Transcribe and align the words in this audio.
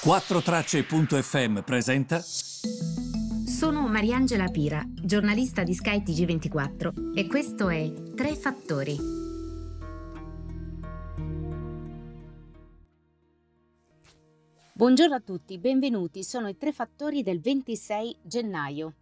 4Tracce.fm 0.00 1.62
presenta. 1.62 2.20
Sono 2.20 3.88
Mariangela 3.88 4.46
Pira, 4.46 4.80
giornalista 4.86 5.64
di 5.64 5.74
Sky 5.74 6.04
TG24 6.04 7.16
e 7.16 7.26
questo 7.26 7.68
è 7.68 7.92
Tre 8.14 8.36
Fattori. 8.36 8.96
Buongiorno 14.72 15.16
a 15.16 15.20
tutti, 15.20 15.58
benvenuti. 15.58 16.22
Sono 16.22 16.46
i 16.46 16.56
Tre 16.56 16.72
Fattori 16.72 17.24
del 17.24 17.40
26 17.40 18.18
gennaio. 18.22 18.94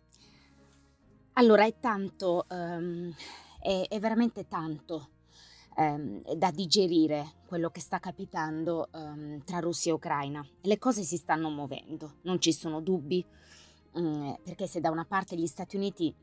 Allora, 1.35 1.67
è 1.67 1.75
tanto, 1.79 2.47
um, 2.49 3.15
è, 3.61 3.85
è 3.87 4.01
veramente 4.01 4.49
tanto 4.49 5.11
ehm, 5.77 6.35
da 6.35 6.51
digerire 6.51 7.35
quello 7.47 7.71
che 7.71 7.81
sta 7.81 7.99
capitando 7.99 8.89
ehm, 8.93 9.45
tra 9.45 9.59
Russia 9.59 9.93
e 9.93 9.95
Ucraina. 9.95 10.47
Le 10.63 10.79
cose 10.79 11.03
si 11.03 11.17
stanno 11.17 11.51
muovendo, 11.51 12.15
non 12.23 12.41
ci 12.41 12.53
sono 12.53 12.81
dubbi, 12.81 13.25
mm, 13.99 14.33
perché 14.43 14.67
se 14.67 14.81
da 14.81 14.91
una 14.91 15.05
parte 15.05 15.37
gli 15.37 15.47
Stati 15.47 15.77
Uniti 15.77 16.15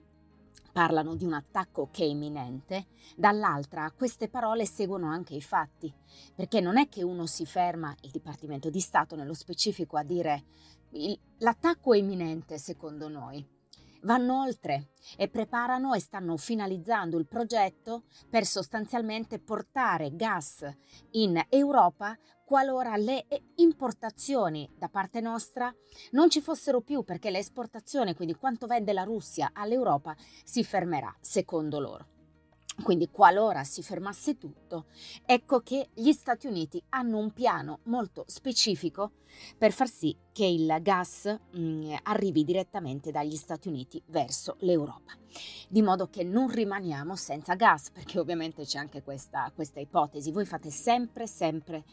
parlano 0.71 1.15
di 1.15 1.23
un 1.23 1.33
attacco 1.33 1.89
che 1.91 2.03
è 2.03 2.07
imminente, 2.07 2.87
dall'altra 3.15 3.91
queste 3.91 4.27
parole 4.27 4.65
seguono 4.65 5.07
anche 5.07 5.35
i 5.35 5.41
fatti, 5.41 5.93
perché 6.33 6.59
non 6.59 6.77
è 6.77 6.89
che 6.89 7.03
uno 7.03 7.27
si 7.27 7.45
ferma, 7.45 7.95
il 8.01 8.09
Dipartimento 8.09 8.71
di 8.71 8.79
Stato 8.79 9.15
nello 9.15 9.35
specifico, 9.35 9.97
a 9.97 10.03
dire 10.03 10.43
l'attacco 11.37 11.93
è 11.93 11.97
imminente 11.97 12.57
secondo 12.57 13.07
noi 13.07 13.45
vanno 14.03 14.41
oltre 14.41 14.89
e 15.17 15.27
preparano 15.27 15.93
e 15.93 15.99
stanno 15.99 16.37
finalizzando 16.37 17.17
il 17.17 17.27
progetto 17.27 18.03
per 18.29 18.45
sostanzialmente 18.45 19.39
portare 19.39 20.15
gas 20.15 20.65
in 21.11 21.41
Europa 21.49 22.17
qualora 22.45 22.95
le 22.97 23.25
importazioni 23.55 24.69
da 24.77 24.89
parte 24.89 25.21
nostra 25.21 25.73
non 26.11 26.29
ci 26.29 26.41
fossero 26.41 26.81
più 26.81 27.03
perché 27.03 27.31
le 27.31 27.39
esportazioni, 27.39 28.13
quindi 28.13 28.35
quanto 28.35 28.67
vende 28.67 28.93
la 28.93 29.03
Russia 29.03 29.51
all'Europa, 29.53 30.15
si 30.43 30.63
fermerà, 30.63 31.15
secondo 31.19 31.79
loro. 31.79 32.12
Quindi 32.81 33.09
qualora 33.09 33.63
si 33.63 33.83
fermasse 33.83 34.37
tutto, 34.37 34.85
ecco 35.25 35.59
che 35.59 35.89
gli 35.93 36.11
Stati 36.11 36.47
Uniti 36.47 36.81
hanno 36.89 37.17
un 37.19 37.31
piano 37.31 37.79
molto 37.83 38.23
specifico 38.27 39.11
per 39.57 39.71
far 39.71 39.87
sì 39.87 40.15
che 40.31 40.45
il 40.45 40.75
gas 40.81 41.25
mh, 41.51 41.59
mm, 41.59 41.93
arrivi 42.03 42.43
direttamente 42.43 43.11
dagli 43.11 43.35
Stati 43.35 43.67
Uniti 43.67 44.01
verso 44.07 44.55
l'Europa, 44.59 45.13
di 45.69 45.81
modo 45.81 46.09
che 46.09 46.23
non 46.23 46.49
rimaniamo 46.49 47.15
senza 47.15 47.53
gas, 47.55 47.91
perché 47.91 48.19
ovviamente 48.19 48.63
c'è 48.63 48.79
anche 48.79 49.03
questa, 49.03 49.51
questa 49.53 49.79
ipotesi. 49.79 50.31
Voi 50.31 50.45
fate 50.45 50.71
sempre, 50.71 51.27
sempre 51.27 51.83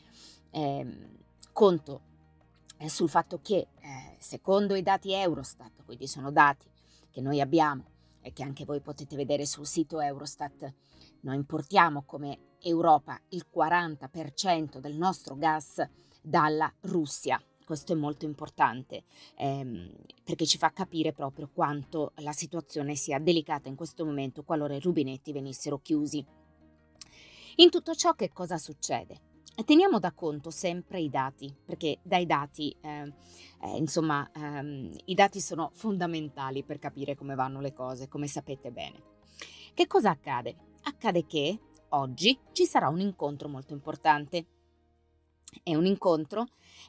eh, 0.50 1.18
conto 1.52 2.00
eh, 2.78 2.88
sul 2.88 3.10
fatto 3.10 3.40
che 3.42 3.68
eh, 3.80 4.16
secondo 4.18 4.74
i 4.74 4.82
dati 4.82 5.12
Eurostat, 5.12 5.84
quindi 5.84 6.06
sono 6.06 6.30
dati 6.30 6.66
che 7.10 7.20
noi 7.20 7.40
abbiamo, 7.40 7.84
e 8.22 8.32
che 8.32 8.42
anche 8.42 8.64
voi 8.64 8.80
potete 8.80 9.16
vedere 9.16 9.46
sul 9.46 9.66
sito 9.66 10.00
Eurostat, 10.00 10.72
noi 11.20 11.36
importiamo 11.36 12.02
come 12.04 12.56
Europa 12.60 13.20
il 13.30 13.46
40% 13.52 14.78
del 14.78 14.96
nostro 14.96 15.36
gas 15.36 15.86
dalla 16.20 16.72
Russia. 16.82 17.42
Questo 17.64 17.92
è 17.92 17.96
molto 17.96 18.24
importante 18.24 19.04
ehm, 19.36 19.92
perché 20.24 20.44
ci 20.44 20.58
fa 20.58 20.72
capire 20.72 21.12
proprio 21.12 21.48
quanto 21.52 22.12
la 22.16 22.32
situazione 22.32 22.96
sia 22.96 23.20
delicata 23.20 23.68
in 23.68 23.76
questo 23.76 24.04
momento 24.04 24.42
qualora 24.42 24.74
i 24.74 24.80
rubinetti 24.80 25.32
venissero 25.32 25.78
chiusi. 25.78 26.24
In 27.56 27.70
tutto 27.70 27.94
ciò 27.94 28.14
che 28.14 28.30
cosa 28.32 28.58
succede? 28.58 29.29
Teniamo 29.64 29.98
da 29.98 30.12
conto 30.12 30.50
sempre 30.50 31.00
i 31.00 31.10
dati, 31.10 31.54
perché 31.64 31.98
dai 32.02 32.24
dati, 32.24 32.74
eh, 32.80 33.12
eh, 33.62 33.76
insomma, 33.76 34.28
ehm, 34.32 34.92
i 35.06 35.14
dati 35.14 35.40
sono 35.40 35.70
fondamentali 35.74 36.62
per 36.62 36.78
capire 36.78 37.14
come 37.14 37.34
vanno 37.34 37.60
le 37.60 37.72
cose, 37.72 38.08
come 38.08 38.26
sapete 38.26 38.70
bene. 38.70 39.02
Che 39.74 39.86
cosa 39.86 40.10
accade? 40.10 40.56
Accade 40.82 41.26
che 41.26 41.58
oggi 41.90 42.38
ci 42.52 42.64
sarà 42.64 42.88
un 42.88 43.00
incontro 43.00 43.48
molto 43.48 43.72
importante. 43.72 44.46
È 45.62 45.74
un 45.74 45.84
incontro 45.84 46.46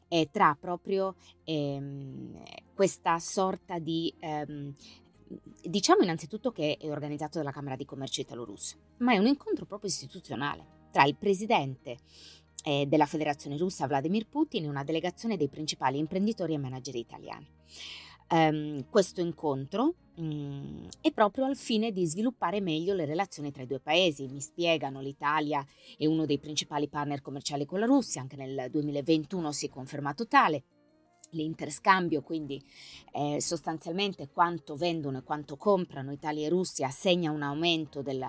eh, 0.07 0.29
tra 0.31 0.55
proprio 0.59 1.15
ehm, 1.43 2.41
questa 2.73 3.17
sorta 3.19 3.79
di 3.79 4.13
ehm, 4.19 4.73
diciamo 5.63 6.03
innanzitutto 6.03 6.51
che 6.51 6.77
è 6.77 6.89
organizzato 6.89 7.39
dalla 7.39 7.51
Camera 7.51 7.75
di 7.75 7.85
Commercio 7.85 8.21
Italo-Russo, 8.21 8.77
ma 8.97 9.13
è 9.13 9.17
un 9.17 9.25
incontro 9.25 9.65
proprio 9.65 9.89
istituzionale 9.89 10.79
tra 10.91 11.05
il 11.05 11.15
presidente 11.15 11.99
eh, 12.63 12.85
della 12.87 13.05
Federazione 13.05 13.57
Russa 13.57 13.87
Vladimir 13.87 14.27
Putin 14.27 14.65
e 14.65 14.69
una 14.69 14.83
delegazione 14.83 15.37
dei 15.37 15.49
principali 15.49 15.97
imprenditori 15.97 16.53
e 16.53 16.57
manager 16.57 16.95
italiani. 16.95 17.47
Um, 18.31 18.85
questo 18.89 19.19
incontro 19.19 19.95
um, 20.15 20.87
è 21.01 21.11
proprio 21.11 21.43
al 21.43 21.57
fine 21.57 21.91
di 21.91 22.05
sviluppare 22.05 22.61
meglio 22.61 22.93
le 22.93 23.03
relazioni 23.03 23.51
tra 23.51 23.63
i 23.63 23.67
due 23.67 23.81
paesi. 23.81 24.27
Mi 24.27 24.39
spiegano, 24.39 25.01
l'Italia 25.01 25.65
è 25.97 26.05
uno 26.05 26.25
dei 26.25 26.39
principali 26.39 26.87
partner 26.87 27.21
commerciali 27.21 27.65
con 27.65 27.79
la 27.79 27.85
Russia, 27.85 28.21
anche 28.21 28.37
nel 28.37 28.69
2021 28.71 29.51
si 29.51 29.65
è 29.65 29.69
confermato 29.69 30.27
tale. 30.27 30.63
L'interscambio, 31.31 32.21
quindi 32.21 32.61
eh, 33.13 33.39
sostanzialmente 33.41 34.29
quanto 34.29 34.75
vendono 34.75 35.19
e 35.19 35.23
quanto 35.23 35.57
comprano 35.57 36.11
Italia 36.11 36.45
e 36.45 36.49
Russia, 36.49 36.89
segna 36.89 37.31
un 37.31 37.41
aumento 37.41 38.01
del 38.01 38.25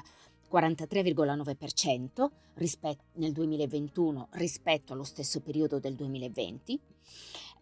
43,9% 0.53 2.31
rispetto, 2.55 3.05
nel 3.15 3.33
2021 3.33 4.29
rispetto 4.33 4.93
allo 4.93 5.05
stesso 5.05 5.41
periodo 5.41 5.79
del 5.79 5.95
2020. 5.95 6.81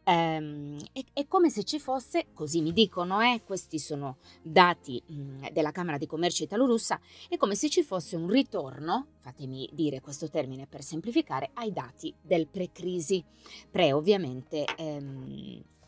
Ehm, 0.05 0.79
è, 0.93 1.05
è, 1.13 1.27
come 1.29 1.51
se 1.51 1.63
ci 1.63 1.79
fosse, 1.79 2.27
così 2.33 2.63
mi 2.63 2.73
dicono, 2.73 3.21
eh, 3.21 3.43
questi 3.45 3.79
sono 3.79 4.17
dati 4.43 5.01
mh, 5.07 5.51
della 5.53 5.71
Camera 5.71 5.99
di 5.99 6.07
Commercio 6.07 6.43
italo-russa, 6.43 6.99
è 7.29 7.37
come 7.37 7.55
se 7.55 7.69
ci 7.69 7.83
fosse 7.83 8.17
un 8.17 8.29
ritorno, 8.29 9.09
fatemi 9.19 9.69
dire 9.73 10.01
questo 10.01 10.29
termine 10.29 10.67
per 10.67 10.83
semplificare, 10.83 11.51
ai 11.55 11.73
dati 11.73 12.13
del 12.21 12.49
pre-crisi, 12.49 13.23
pre 13.71 13.93
ovviamente 13.93 14.65
ehm, 14.77 15.63
eh, 15.63 15.80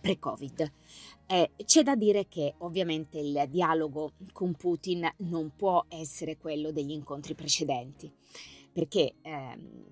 pre-Covid. 0.00 0.72
Eh, 1.26 1.50
c'è 1.64 1.82
da 1.82 1.96
dire 1.96 2.28
che 2.28 2.54
ovviamente 2.58 3.18
il 3.18 3.46
dialogo 3.48 4.12
con 4.32 4.54
Putin 4.54 5.08
non 5.18 5.52
può 5.56 5.84
essere 5.88 6.36
quello 6.36 6.70
degli 6.70 6.92
incontri 6.92 7.34
precedenti, 7.34 8.12
perché 8.72 9.14
ehm, 9.22 9.84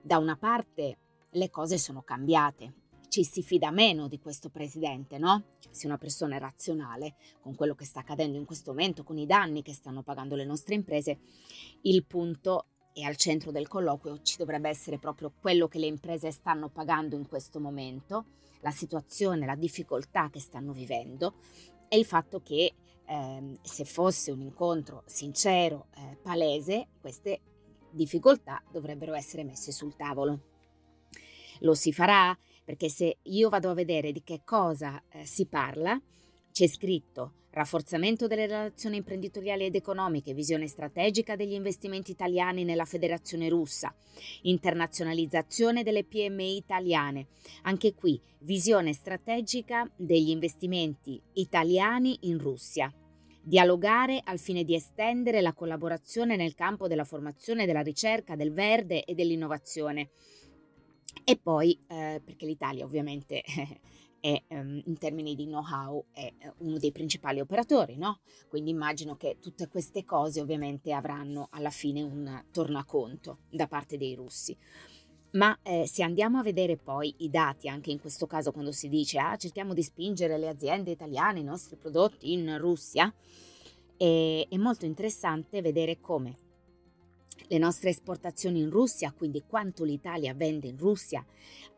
da 0.00 0.18
una 0.18 0.36
parte 0.36 0.98
le 1.30 1.50
cose 1.50 1.78
sono 1.78 2.02
cambiate, 2.02 2.74
ci 3.08 3.24
si 3.24 3.42
fida 3.42 3.70
meno 3.70 4.06
di 4.06 4.18
questo 4.18 4.50
presidente, 4.50 5.18
no? 5.18 5.44
Cioè, 5.58 5.72
se 5.72 5.86
una 5.86 5.98
persona 5.98 6.36
è 6.36 6.38
razionale 6.38 7.16
con 7.40 7.54
quello 7.54 7.74
che 7.74 7.84
sta 7.84 8.00
accadendo 8.00 8.36
in 8.36 8.44
questo 8.44 8.70
momento, 8.70 9.02
con 9.02 9.18
i 9.18 9.26
danni 9.26 9.62
che 9.62 9.72
stanno 9.72 10.02
pagando 10.02 10.36
le 10.36 10.44
nostre 10.44 10.74
imprese, 10.74 11.18
il 11.82 12.04
punto 12.04 12.66
è 12.92 13.02
al 13.02 13.16
centro 13.16 13.50
del 13.50 13.68
colloquio 13.68 14.20
ci 14.22 14.36
dovrebbe 14.36 14.68
essere 14.68 14.98
proprio 14.98 15.32
quello 15.40 15.68
che 15.68 15.78
le 15.78 15.86
imprese 15.86 16.30
stanno 16.30 16.68
pagando 16.68 17.16
in 17.16 17.26
questo 17.26 17.60
momento 17.60 18.24
la 18.60 18.70
situazione, 18.70 19.46
la 19.46 19.54
difficoltà 19.54 20.30
che 20.30 20.40
stanno 20.40 20.72
vivendo 20.72 21.34
e 21.88 21.98
il 21.98 22.04
fatto 22.04 22.40
che 22.40 22.74
eh, 23.04 23.58
se 23.62 23.84
fosse 23.84 24.30
un 24.30 24.40
incontro 24.40 25.02
sincero, 25.06 25.86
eh, 25.96 26.18
palese, 26.22 26.88
queste 27.00 27.40
difficoltà 27.90 28.62
dovrebbero 28.70 29.14
essere 29.14 29.44
messe 29.44 29.72
sul 29.72 29.96
tavolo. 29.96 30.40
Lo 31.60 31.74
si 31.74 31.92
farà 31.92 32.36
perché 32.64 32.88
se 32.90 33.18
io 33.22 33.48
vado 33.48 33.70
a 33.70 33.74
vedere 33.74 34.12
di 34.12 34.22
che 34.22 34.42
cosa 34.44 35.02
eh, 35.08 35.24
si 35.24 35.46
parla, 35.46 36.00
c'è 36.52 36.66
scritto 36.66 37.46
rafforzamento 37.58 38.28
delle 38.28 38.46
relazioni 38.46 38.98
imprenditoriali 38.98 39.64
ed 39.64 39.74
economiche, 39.74 40.32
visione 40.32 40.68
strategica 40.68 41.34
degli 41.34 41.52
investimenti 41.52 42.12
italiani 42.12 42.62
nella 42.62 42.84
Federazione 42.84 43.48
russa, 43.48 43.92
internazionalizzazione 44.42 45.82
delle 45.82 46.04
PMI 46.04 46.56
italiane. 46.56 47.26
Anche 47.62 47.94
qui, 47.94 48.20
visione 48.40 48.92
strategica 48.92 49.90
degli 49.96 50.30
investimenti 50.30 51.20
italiani 51.34 52.16
in 52.22 52.38
Russia. 52.38 52.92
Dialogare 53.42 54.20
al 54.24 54.38
fine 54.38 54.62
di 54.62 54.74
estendere 54.74 55.40
la 55.40 55.52
collaborazione 55.52 56.36
nel 56.36 56.54
campo 56.54 56.86
della 56.86 57.04
formazione, 57.04 57.66
della 57.66 57.82
ricerca, 57.82 58.36
del 58.36 58.52
verde 58.52 59.04
e 59.04 59.14
dell'innovazione. 59.14 60.10
E 61.24 61.36
poi, 61.36 61.76
eh, 61.88 62.22
perché 62.24 62.46
l'Italia 62.46 62.84
ovviamente 62.84 63.42
è 64.20 64.42
um, 64.48 64.80
in 64.84 64.98
termini 64.98 65.34
di 65.34 65.44
know-how 65.44 66.04
è 66.12 66.32
eh, 66.38 66.52
uno 66.58 66.78
dei 66.78 66.92
principali 66.92 67.40
operatori, 67.40 67.96
no? 67.96 68.20
Quindi 68.48 68.70
immagino 68.70 69.16
che 69.16 69.38
tutte 69.40 69.68
queste 69.68 70.04
cose 70.04 70.40
ovviamente 70.40 70.92
avranno 70.92 71.48
alla 71.50 71.70
fine 71.70 72.02
un 72.02 72.44
tornaconto 72.50 73.38
da 73.50 73.66
parte 73.66 73.96
dei 73.96 74.14
russi. 74.14 74.56
Ma 75.32 75.56
eh, 75.62 75.86
se 75.86 76.02
andiamo 76.02 76.38
a 76.38 76.42
vedere 76.42 76.76
poi 76.76 77.14
i 77.18 77.28
dati, 77.28 77.68
anche 77.68 77.90
in 77.90 78.00
questo 78.00 78.26
caso 78.26 78.50
quando 78.50 78.72
si 78.72 78.88
dice 78.88 79.18
ah, 79.18 79.36
cerchiamo 79.36 79.74
di 79.74 79.82
spingere 79.82 80.38
le 80.38 80.48
aziende 80.48 80.90
italiane, 80.90 81.40
i 81.40 81.44
nostri 81.44 81.76
prodotti 81.76 82.32
in 82.32 82.56
Russia, 82.58 83.12
è, 83.96 84.46
è 84.48 84.56
molto 84.56 84.86
interessante 84.86 85.60
vedere 85.60 86.00
come 86.00 86.46
Le 87.50 87.56
nostre 87.56 87.88
esportazioni 87.88 88.60
in 88.60 88.68
Russia, 88.68 89.10
quindi 89.16 89.42
quanto 89.46 89.82
l'Italia 89.82 90.34
vende 90.34 90.66
in 90.66 90.76
Russia, 90.76 91.24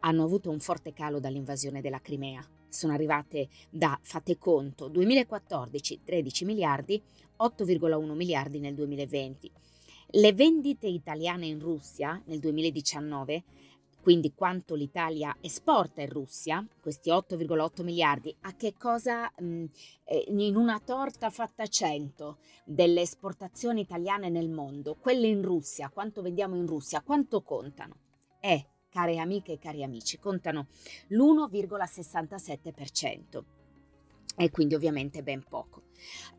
hanno 0.00 0.24
avuto 0.24 0.50
un 0.50 0.58
forte 0.58 0.92
calo 0.92 1.20
dall'invasione 1.20 1.80
della 1.80 2.00
Crimea. 2.00 2.44
Sono 2.68 2.92
arrivate 2.92 3.48
da, 3.70 3.96
fate 4.02 4.36
conto, 4.36 4.88
2014 4.88 6.00
13 6.04 6.44
miliardi, 6.44 7.00
8,1 7.38 8.12
miliardi 8.14 8.58
nel 8.58 8.74
2020. 8.74 9.48
Le 10.14 10.32
vendite 10.32 10.88
italiane 10.88 11.46
in 11.46 11.60
Russia 11.60 12.20
nel 12.26 12.40
2019 12.40 13.44
quindi 14.00 14.32
quanto 14.34 14.74
l'Italia 14.74 15.36
esporta 15.40 16.00
in 16.00 16.08
Russia, 16.08 16.66
questi 16.80 17.10
8,8 17.10 17.82
miliardi, 17.82 18.34
a 18.42 18.54
che 18.54 18.74
cosa 18.78 19.30
mh, 19.38 19.64
eh, 20.04 20.24
in 20.28 20.54
una 20.56 20.80
torta 20.80 21.28
fatta 21.30 21.66
100 21.66 22.38
delle 22.64 23.02
esportazioni 23.02 23.82
italiane 23.82 24.30
nel 24.30 24.48
mondo, 24.48 24.96
quelle 24.96 25.26
in 25.26 25.42
Russia, 25.42 25.90
quanto 25.90 26.22
vendiamo 26.22 26.56
in 26.56 26.66
Russia, 26.66 27.02
quanto 27.02 27.42
contano? 27.42 27.96
Eh, 28.40 28.66
care 28.88 29.18
amiche 29.18 29.52
e 29.52 29.58
cari 29.58 29.84
amici, 29.84 30.18
contano 30.18 30.68
l'1,67% 31.08 33.59
e 34.36 34.50
quindi 34.50 34.74
ovviamente 34.74 35.22
ben 35.22 35.44
poco. 35.48 35.82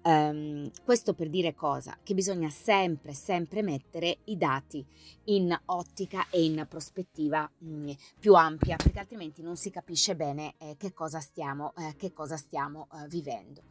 Um, 0.04 0.72
questo 0.84 1.14
per 1.14 1.30
dire 1.30 1.54
cosa? 1.54 1.98
Che 2.02 2.14
bisogna 2.14 2.50
sempre, 2.50 3.14
sempre 3.14 3.62
mettere 3.62 4.20
i 4.26 4.38
dati 4.38 4.84
in 5.26 5.56
ottica 5.66 6.28
e 6.30 6.44
in 6.44 6.66
prospettiva 6.68 7.50
mh, 7.58 7.68
mm, 7.70 7.90
più 8.20 8.34
ampia, 8.34 8.76
perché 8.78 9.00
altrimenti 9.00 9.42
non 9.42 9.56
si 9.56 9.70
capisce 9.70 10.16
bene 10.16 10.56
eh, 10.58 10.76
che 10.78 10.94
cosa 10.94 11.20
stiamo, 11.20 11.74
eh, 11.78 11.96
che 11.96 12.12
cosa 12.12 12.38
stiamo 12.38 12.88
eh, 12.94 13.08
vivendo. 13.08 13.64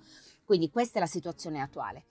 Quindi 0.45 0.71
questa 0.71 0.99
è 0.99 1.01
la 1.01 1.07
situazione 1.07 1.61
attuale. 1.61 2.05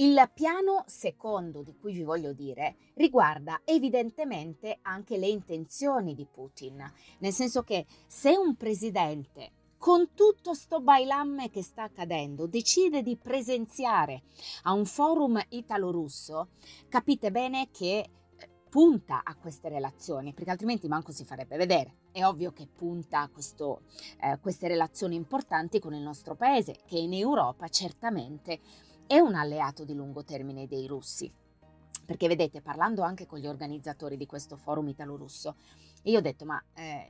Il 0.00 0.30
piano 0.32 0.84
secondo 0.86 1.62
di 1.62 1.74
cui 1.74 1.92
vi 1.92 2.04
voglio 2.04 2.32
dire 2.32 2.76
riguarda 2.94 3.62
evidentemente 3.64 4.78
anche 4.82 5.18
le 5.18 5.26
intenzioni 5.26 6.14
di 6.14 6.24
Putin, 6.24 6.88
nel 7.18 7.32
senso 7.32 7.64
che 7.64 7.84
se 8.06 8.36
un 8.36 8.54
presidente 8.54 9.50
con 9.78 10.12
tutto 10.14 10.54
sto 10.54 10.80
bailamme 10.80 11.50
che 11.50 11.62
sta 11.62 11.84
accadendo, 11.84 12.46
decide 12.46 13.02
di 13.02 13.16
presenziare 13.16 14.22
a 14.64 14.72
un 14.72 14.84
forum 14.84 15.40
italo-russo, 15.50 16.48
capite 16.88 17.30
bene 17.30 17.70
che 17.70 18.10
eh, 18.36 18.48
punta 18.68 19.22
a 19.24 19.36
queste 19.36 19.68
relazioni, 19.68 20.34
perché 20.34 20.50
altrimenti 20.50 20.88
manco 20.88 21.12
si 21.12 21.24
farebbe 21.24 21.56
vedere. 21.56 21.94
È 22.10 22.24
ovvio 22.24 22.52
che 22.52 22.66
punta 22.66 23.20
a 23.20 23.28
questo, 23.28 23.82
eh, 24.20 24.38
queste 24.40 24.66
relazioni 24.66 25.14
importanti 25.14 25.78
con 25.78 25.94
il 25.94 26.02
nostro 26.02 26.34
paese, 26.34 26.80
che 26.84 26.98
in 26.98 27.14
Europa 27.14 27.68
certamente 27.68 28.58
è 29.06 29.18
un 29.20 29.34
alleato 29.34 29.84
di 29.84 29.94
lungo 29.94 30.24
termine 30.24 30.66
dei 30.66 30.86
russi. 30.88 31.32
Perché 32.04 32.26
vedete, 32.26 32.62
parlando 32.62 33.02
anche 33.02 33.26
con 33.26 33.38
gli 33.38 33.46
organizzatori 33.46 34.16
di 34.16 34.26
questo 34.26 34.56
forum 34.56 34.88
italo-russo, 34.88 35.56
io 36.04 36.18
ho 36.18 36.22
detto, 36.22 36.46
ma 36.46 36.62
eh, 36.74 37.06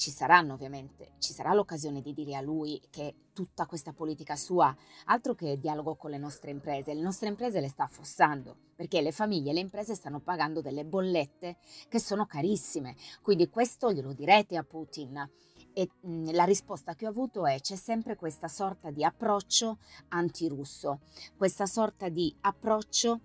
ci 0.00 0.10
saranno 0.10 0.54
ovviamente, 0.54 1.12
ci 1.18 1.34
sarà 1.34 1.52
l'occasione 1.52 2.00
di 2.00 2.14
dire 2.14 2.34
a 2.34 2.40
lui 2.40 2.80
che 2.88 3.14
tutta 3.34 3.66
questa 3.66 3.92
politica 3.92 4.34
sua, 4.34 4.74
altro 5.04 5.34
che 5.34 5.58
dialogo 5.58 5.94
con 5.94 6.10
le 6.10 6.16
nostre 6.16 6.50
imprese, 6.50 6.94
le 6.94 7.02
nostre 7.02 7.28
imprese 7.28 7.60
le 7.60 7.68
sta 7.68 7.84
affossando, 7.84 8.56
perché 8.74 9.02
le 9.02 9.12
famiglie 9.12 9.50
e 9.50 9.52
le 9.52 9.60
imprese 9.60 9.94
stanno 9.94 10.20
pagando 10.20 10.62
delle 10.62 10.86
bollette 10.86 11.58
che 11.90 12.00
sono 12.00 12.24
carissime, 12.24 12.96
quindi 13.20 13.50
questo 13.50 13.92
glielo 13.92 14.14
direte 14.14 14.56
a 14.56 14.64
Putin. 14.64 15.30
E 15.74 15.90
mh, 16.00 16.32
la 16.32 16.44
risposta 16.44 16.94
che 16.94 17.04
ho 17.04 17.10
avuto 17.10 17.44
è 17.44 17.60
c'è 17.60 17.76
sempre 17.76 18.16
questa 18.16 18.48
sorta 18.48 18.90
di 18.90 19.04
approccio 19.04 19.80
antirusso, 20.08 21.00
questa 21.36 21.66
sorta 21.66 22.08
di 22.08 22.34
approccio 22.40 23.20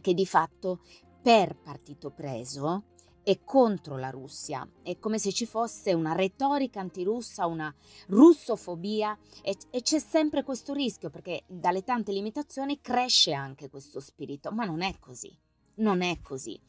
che 0.00 0.14
di 0.14 0.24
fatto 0.24 0.80
per 1.20 1.54
partito 1.54 2.10
preso 2.10 2.91
e 3.22 3.40
contro 3.44 3.96
la 3.96 4.10
Russia. 4.10 4.68
È 4.82 4.98
come 4.98 5.18
se 5.18 5.32
ci 5.32 5.46
fosse 5.46 5.92
una 5.92 6.12
retorica 6.12 6.80
antirussa, 6.80 7.46
una 7.46 7.72
russofobia 8.08 9.16
e, 9.42 9.56
e, 9.70 9.82
c'è 9.82 9.98
sempre 9.98 10.42
questo 10.42 10.72
rischio 10.72 11.10
perché 11.10 11.44
dalle 11.46 11.84
tante 11.84 12.12
limitazioni 12.12 12.80
cresce 12.80 13.32
anche 13.32 13.68
questo 13.68 14.00
spirito, 14.00 14.50
ma 14.50 14.64
non 14.64 14.82
è 14.82 14.96
così. 14.98 15.36
Non 15.74 16.02
è 16.02 16.20
così. 16.20 16.60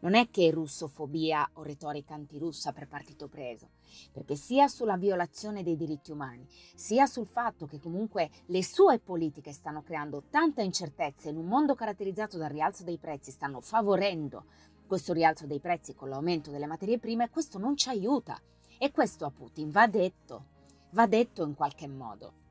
Non 0.00 0.14
è 0.14 0.30
che 0.30 0.48
è 0.48 0.50
russofobia 0.50 1.48
o 1.54 1.62
retorica 1.62 2.14
antirussa 2.14 2.72
per 2.72 2.88
partito 2.88 3.28
preso, 3.28 3.70
perché 4.10 4.34
sia 4.34 4.66
sulla 4.66 4.96
violazione 4.96 5.62
dei 5.62 5.76
diritti 5.76 6.10
umani, 6.10 6.46
sia 6.74 7.06
sul 7.06 7.26
fatto 7.26 7.66
che 7.66 7.78
comunque 7.78 8.30
le 8.46 8.64
sue 8.64 8.98
politiche 8.98 9.52
stanno 9.52 9.82
creando 9.82 10.24
tanta 10.28 10.62
incertezza 10.62 11.28
in 11.28 11.36
un 11.36 11.46
mondo 11.46 11.74
caratterizzato 11.74 12.36
dal 12.36 12.50
rialzo 12.50 12.82
dei 12.82 12.98
prezzi, 12.98 13.30
stanno 13.30 13.60
favorendo 13.60 14.46
questo 14.92 15.14
rialzo 15.14 15.46
dei 15.46 15.58
prezzi 15.58 15.94
con 15.94 16.10
l'aumento 16.10 16.50
delle 16.50 16.66
materie 16.66 16.98
prime, 16.98 17.30
questo 17.30 17.56
non 17.56 17.78
ci 17.78 17.88
aiuta. 17.88 18.38
E 18.76 18.90
questo 18.90 19.24
a 19.24 19.30
Putin 19.30 19.70
va 19.70 19.86
detto, 19.86 20.44
va 20.90 21.06
detto 21.06 21.42
in 21.46 21.54
qualche 21.54 21.88
modo. 21.88 22.41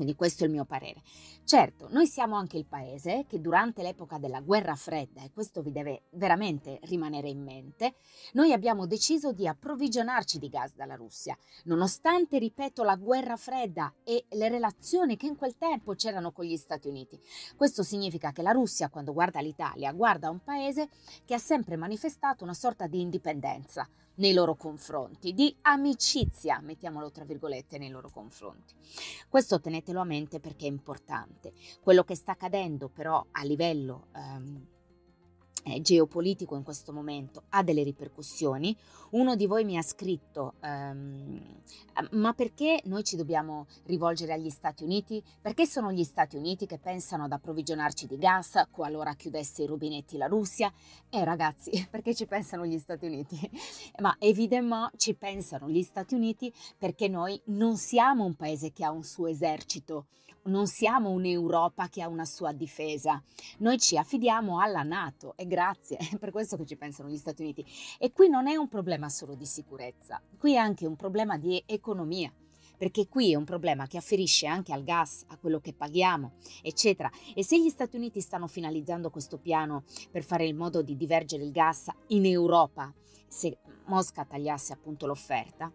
Quindi 0.00 0.16
questo 0.16 0.44
è 0.44 0.46
il 0.46 0.52
mio 0.54 0.64
parere. 0.64 1.02
Certo, 1.44 1.88
noi 1.90 2.06
siamo 2.06 2.34
anche 2.34 2.56
il 2.56 2.64
paese 2.64 3.26
che 3.28 3.38
durante 3.38 3.82
l'epoca 3.82 4.16
della 4.16 4.40
guerra 4.40 4.74
fredda, 4.74 5.22
e 5.22 5.30
questo 5.30 5.60
vi 5.60 5.72
deve 5.72 6.04
veramente 6.12 6.78
rimanere 6.84 7.28
in 7.28 7.42
mente, 7.42 7.96
noi 8.32 8.54
abbiamo 8.54 8.86
deciso 8.86 9.32
di 9.32 9.46
approvvigionarci 9.46 10.38
di 10.38 10.48
gas 10.48 10.74
dalla 10.74 10.94
Russia, 10.94 11.36
nonostante, 11.64 12.38
ripeto, 12.38 12.82
la 12.82 12.96
guerra 12.96 13.36
fredda 13.36 13.92
e 14.02 14.24
le 14.30 14.48
relazioni 14.48 15.18
che 15.18 15.26
in 15.26 15.36
quel 15.36 15.58
tempo 15.58 15.92
c'erano 15.92 16.32
con 16.32 16.46
gli 16.46 16.56
Stati 16.56 16.88
Uniti. 16.88 17.20
Questo 17.54 17.82
significa 17.82 18.32
che 18.32 18.40
la 18.40 18.52
Russia, 18.52 18.88
quando 18.88 19.12
guarda 19.12 19.40
l'Italia, 19.40 19.92
guarda 19.92 20.30
un 20.30 20.42
paese 20.42 20.88
che 21.26 21.34
ha 21.34 21.38
sempre 21.38 21.76
manifestato 21.76 22.42
una 22.42 22.54
sorta 22.54 22.86
di 22.86 23.02
indipendenza 23.02 23.86
nei 24.20 24.32
loro 24.32 24.54
confronti, 24.54 25.32
di 25.32 25.54
amicizia, 25.62 26.60
mettiamolo 26.60 27.10
tra 27.10 27.24
virgolette, 27.24 27.78
nei 27.78 27.88
loro 27.88 28.10
confronti. 28.10 28.74
Questo 29.28 29.60
tenetelo 29.60 30.00
a 30.00 30.04
mente 30.04 30.40
perché 30.40 30.66
è 30.66 30.68
importante. 30.68 31.52
Quello 31.82 32.04
che 32.04 32.14
sta 32.14 32.32
accadendo 32.32 32.88
però 32.88 33.24
a 33.32 33.42
livello... 33.42 34.06
Um, 34.14 34.66
eh, 35.64 35.80
geopolitico 35.80 36.56
in 36.56 36.62
questo 36.62 36.92
momento 36.92 37.44
ha 37.50 37.62
delle 37.62 37.82
ripercussioni. 37.82 38.76
Uno 39.10 39.34
di 39.34 39.46
voi 39.46 39.64
mi 39.64 39.76
ha 39.76 39.82
scritto, 39.82 40.54
um, 40.62 41.40
ma 42.12 42.32
perché 42.32 42.80
noi 42.84 43.02
ci 43.02 43.16
dobbiamo 43.16 43.66
rivolgere 43.84 44.34
agli 44.34 44.50
Stati 44.50 44.84
Uniti? 44.84 45.22
Perché 45.40 45.66
sono 45.66 45.90
gli 45.90 46.04
Stati 46.04 46.36
Uniti 46.36 46.66
che 46.66 46.78
pensano 46.78 47.24
ad 47.24 47.32
approvvigionarci 47.32 48.06
di 48.06 48.18
gas 48.18 48.68
qualora 48.70 49.14
chiudesse 49.14 49.64
i 49.64 49.66
rubinetti 49.66 50.16
la 50.16 50.26
Russia? 50.26 50.72
Eh 51.08 51.24
ragazzi, 51.24 51.86
perché 51.90 52.14
ci 52.14 52.26
pensano 52.26 52.64
gli 52.64 52.78
Stati 52.78 53.06
Uniti? 53.06 53.38
ma 54.00 54.14
evidentemente 54.18 54.58
ci 54.96 55.14
pensano 55.14 55.68
gli 55.68 55.82
Stati 55.82 56.14
Uniti 56.14 56.52
perché 56.76 57.08
noi 57.08 57.40
non 57.46 57.76
siamo 57.76 58.24
un 58.24 58.34
paese 58.34 58.72
che 58.72 58.84
ha 58.84 58.90
un 58.90 59.04
suo 59.04 59.26
esercito 59.26 60.06
non 60.44 60.66
siamo 60.66 61.10
un'Europa 61.10 61.88
che 61.88 62.02
ha 62.02 62.08
una 62.08 62.24
sua 62.24 62.52
difesa, 62.52 63.22
noi 63.58 63.78
ci 63.78 63.96
affidiamo 63.96 64.60
alla 64.60 64.82
Nato 64.82 65.34
e 65.36 65.46
grazie, 65.46 65.96
è 66.12 66.18
per 66.18 66.30
questo 66.30 66.56
che 66.56 66.66
ci 66.66 66.76
pensano 66.76 67.08
gli 67.08 67.16
Stati 67.16 67.42
Uniti. 67.42 67.64
E 67.98 68.12
qui 68.12 68.28
non 68.28 68.46
è 68.46 68.56
un 68.56 68.68
problema 68.68 69.08
solo 69.08 69.34
di 69.34 69.46
sicurezza, 69.46 70.20
qui 70.38 70.54
è 70.54 70.58
anche 70.58 70.86
un 70.86 70.96
problema 70.96 71.36
di 71.36 71.62
economia 71.66 72.32
perché 72.80 73.08
qui 73.08 73.32
è 73.32 73.34
un 73.34 73.44
problema 73.44 73.86
che 73.86 73.98
afferisce 73.98 74.46
anche 74.46 74.72
al 74.72 74.84
gas, 74.84 75.24
a 75.26 75.36
quello 75.36 75.60
che 75.60 75.74
paghiamo, 75.74 76.32
eccetera. 76.62 77.10
E 77.34 77.44
se 77.44 77.60
gli 77.60 77.68
Stati 77.68 77.96
Uniti 77.96 78.22
stanno 78.22 78.46
finalizzando 78.46 79.10
questo 79.10 79.36
piano 79.36 79.84
per 80.10 80.24
fare 80.24 80.46
il 80.46 80.54
modo 80.54 80.80
di 80.80 80.96
divergere 80.96 81.44
il 81.44 81.50
gas 81.50 81.90
in 82.06 82.24
Europa, 82.24 82.90
se 83.28 83.58
Mosca 83.84 84.24
tagliasse 84.24 84.72
appunto 84.72 85.06
l'offerta, 85.06 85.70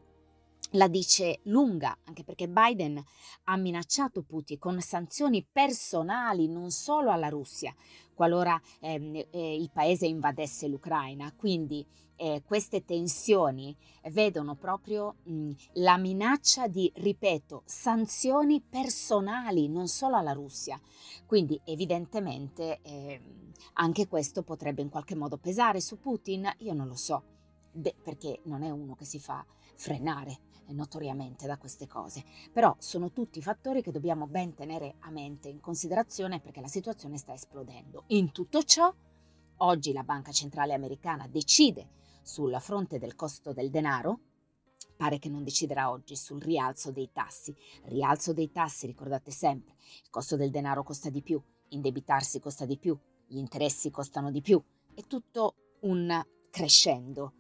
la 0.76 0.88
dice 0.88 1.40
lunga, 1.44 1.98
anche 2.06 2.24
perché 2.24 2.48
Biden 2.48 3.04
ha 3.46 3.58
minacciato 3.58 4.24
Putin 4.24 4.60
con 4.60 4.80
sanzioni 4.82 5.46
personali 5.50 6.48
non 6.48 6.72
solo 6.72 7.12
alla 7.12 7.30
Russia, 7.30 7.74
qualora 8.14 8.60
eh, 8.80 9.28
eh, 9.32 9.56
il 9.56 9.70
paese 9.72 10.06
invadesse 10.06 10.68
l'Ucraina. 10.68 11.34
Quindi 11.36 11.86
eh, 12.18 12.44
queste 12.46 12.86
tensioni 12.86 13.76
vedono 14.12 14.56
proprio 14.56 15.16
mh, 15.24 15.52
la 15.74 15.98
minaccia 15.98 16.68
di, 16.68 16.92
ripeto, 16.96 17.64
sanzioni 17.66 18.62
personali 18.62 19.68
non 19.68 19.88
solo 19.88 20.16
alla 20.16 20.34
Russia. 20.34 20.80
Quindi 21.26 21.60
evidentemente 21.66 22.80
ehm, 22.82 23.52
anche 23.74 24.08
questo 24.08 24.44
potrebbe 24.44 24.82
in 24.82 24.90
qualche 24.90 25.16
modo 25.16 25.38
pesare 25.38 25.82
su 25.82 26.00
Putin, 26.00 26.50
io 26.60 26.74
non 26.74 26.88
lo 26.88 26.96
so, 26.96 27.35
Beh, 27.78 27.96
perché 28.02 28.40
non 28.46 28.64
è 28.64 28.70
uno 28.70 28.96
che 28.96 29.04
si 29.04 29.20
fa 29.20 29.46
frenare 29.76 30.40
notoriamente 30.68 31.46
da 31.46 31.58
queste 31.58 31.88
cose, 31.88 32.24
però 32.54 32.74
sono 32.80 33.12
tutti 33.12 33.42
fattori 33.42 33.82
che 33.82 33.92
dobbiamo 33.92 34.28
ben 34.28 34.54
tenere 34.54 34.96
a 35.00 35.12
mente 35.12 35.50
in 35.50 35.60
considerazione 35.60 36.40
perché 36.40 36.62
la 36.62 36.70
situazione 36.70 37.18
sta 37.18 37.34
esplodendo. 37.34 38.06
In 38.08 38.32
tutto 38.32 38.64
ciò, 38.64 38.92
oggi 39.58 39.92
la 39.92 40.04
Banca 40.04 40.32
Centrale 40.32 40.74
Americana 40.74 41.28
decide 41.28 41.90
sul 42.24 42.56
fronte 42.62 42.98
del 42.98 43.16
costo 43.16 43.52
del 43.52 43.70
denaro, 43.70 44.20
pare 44.96 45.20
che 45.20 45.28
non 45.28 45.44
deciderà 45.44 45.92
oggi 45.92 46.16
sul 46.16 46.42
rialzo 46.42 46.92
dei 46.92 47.10
tassi. 47.12 47.54
Rialzo 47.84 48.32
dei 48.32 48.52
tassi, 48.52 48.88
ricordate 48.88 49.32
sempre, 49.32 49.76
il 50.02 50.10
costo 50.10 50.38
del 50.38 50.50
denaro 50.50 50.84
costa 50.84 51.10
di 51.10 51.22
più, 51.22 51.44
indebitarsi 51.70 52.40
costa 52.40 52.66
di 52.66 52.78
più, 52.78 52.98
gli 53.28 53.38
interessi 53.38 53.92
costano 53.92 54.32
di 54.32 54.42
più, 54.42 54.64
è 54.94 55.02
tutto 55.02 55.56
un 55.82 56.26
crescendo 56.50 57.34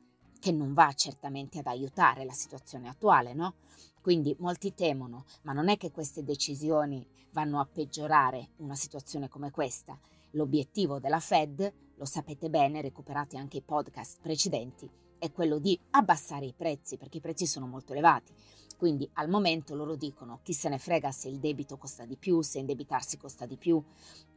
che 0.45 0.51
non 0.51 0.73
va 0.73 0.93
certamente 0.93 1.57
ad 1.57 1.65
aiutare 1.65 2.23
la 2.23 2.31
situazione 2.31 2.87
attuale, 2.87 3.33
no? 3.33 3.55
Quindi 3.99 4.35
molti 4.37 4.75
temono, 4.75 5.25
ma 5.41 5.53
non 5.53 5.69
è 5.69 5.75
che 5.75 5.89
queste 5.89 6.23
decisioni 6.23 7.03
vanno 7.31 7.59
a 7.59 7.65
peggiorare 7.65 8.49
una 8.57 8.75
situazione 8.75 9.27
come 9.27 9.49
questa. 9.49 9.97
L'obiettivo 10.33 10.99
della 10.99 11.19
Fed, 11.19 11.73
lo 11.95 12.05
sapete 12.05 12.51
bene, 12.51 12.83
recuperate 12.83 13.37
anche 13.37 13.57
i 13.57 13.63
podcast 13.63 14.19
precedenti, 14.21 14.87
è 15.19 15.31
quello 15.31 15.59
di 15.59 15.79
abbassare 15.91 16.45
i 16.45 16.53
prezzi 16.53 16.97
perché 16.97 17.17
i 17.17 17.21
prezzi 17.21 17.45
sono 17.45 17.67
molto 17.67 17.93
elevati. 17.93 18.33
Quindi 18.77 19.09
al 19.13 19.29
momento 19.29 19.73
loro 19.73 19.95
dicono 19.95 20.39
chi 20.43 20.53
se 20.53 20.67
ne 20.67 20.77
frega 20.77 21.11
se 21.11 21.29
il 21.29 21.39
debito 21.39 21.77
costa 21.77 22.05
di 22.05 22.17
più, 22.17 22.41
se 22.41 22.59
indebitarsi 22.59 23.17
costa 23.17 23.45
di 23.45 23.55
più. 23.55 23.81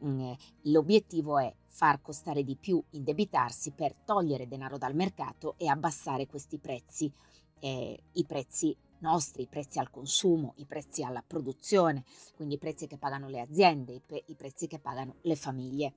Mm, 0.05 0.31
l'obiettivo 0.63 1.37
è 1.39 1.53
far 1.67 2.01
costare 2.01 2.43
di 2.43 2.55
più 2.55 2.81
indebitarsi 2.91 3.71
per 3.71 3.97
togliere 3.97 4.47
denaro 4.47 4.77
dal 4.77 4.95
mercato 4.95 5.55
e 5.57 5.67
abbassare 5.67 6.27
questi 6.27 6.57
prezzi, 6.57 7.11
eh, 7.59 7.99
i 8.13 8.25
prezzi 8.25 8.75
nostri, 8.99 9.43
i 9.43 9.47
prezzi 9.47 9.79
al 9.79 9.89
consumo, 9.89 10.53
i 10.57 10.65
prezzi 10.65 11.03
alla 11.03 11.23
produzione, 11.25 12.03
quindi 12.35 12.55
i 12.55 12.59
prezzi 12.59 12.87
che 12.87 12.97
pagano 12.97 13.27
le 13.27 13.41
aziende, 13.41 13.93
i, 13.93 14.01
pe- 14.05 14.23
i 14.27 14.35
prezzi 14.35 14.67
che 14.67 14.79
pagano 14.79 15.15
le 15.21 15.35
famiglie. 15.35 15.93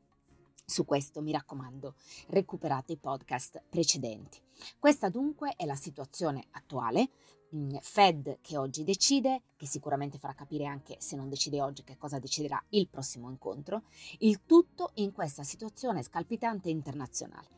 Su 0.72 0.86
questo 0.86 1.20
mi 1.20 1.32
raccomando, 1.32 1.96
recuperate 2.28 2.92
i 2.92 2.96
podcast 2.96 3.60
precedenti. 3.68 4.38
Questa 4.78 5.10
dunque 5.10 5.52
è 5.54 5.66
la 5.66 5.74
situazione 5.74 6.46
attuale. 6.52 7.10
Mm, 7.54 7.76
Fed 7.82 8.38
che 8.40 8.56
oggi 8.56 8.82
decide, 8.82 9.42
che 9.58 9.66
sicuramente 9.66 10.16
farà 10.16 10.32
capire 10.32 10.64
anche 10.64 10.96
se 10.98 11.14
non 11.14 11.28
decide 11.28 11.60
oggi 11.60 11.84
che 11.84 11.98
cosa 11.98 12.18
deciderà 12.18 12.58
il 12.70 12.88
prossimo 12.88 13.28
incontro, 13.28 13.82
il 14.20 14.46
tutto 14.46 14.92
in 14.94 15.12
questa 15.12 15.42
situazione 15.42 16.02
scalpitante 16.02 16.70
internazionale. 16.70 17.48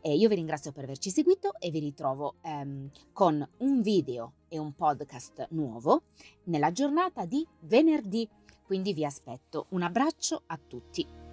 E 0.00 0.16
io 0.16 0.28
vi 0.28 0.34
ringrazio 0.34 0.72
per 0.72 0.82
averci 0.82 1.10
seguito 1.10 1.54
e 1.60 1.70
vi 1.70 1.78
ritrovo 1.78 2.34
ehm, 2.40 2.90
con 3.12 3.48
un 3.58 3.80
video 3.80 4.32
e 4.48 4.58
un 4.58 4.72
podcast 4.72 5.46
nuovo 5.50 6.02
nella 6.46 6.72
giornata 6.72 7.26
di 7.26 7.46
venerdì, 7.60 8.28
quindi 8.64 8.92
vi 8.92 9.04
aspetto. 9.04 9.66
Un 9.68 9.82
abbraccio 9.82 10.42
a 10.46 10.58
tutti. 10.58 11.25